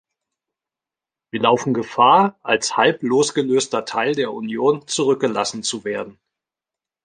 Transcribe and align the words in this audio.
Wir 1.29 1.41
laufen 1.43 1.75
Gefahr, 1.75 2.39
als 2.41 2.75
halb 2.75 3.03
losgelöster 3.03 3.85
Teil 3.85 4.15
der 4.15 4.33
Union 4.33 4.87
zurückgelassen 4.87 5.61
zu 5.61 5.83
werden. 5.83 6.19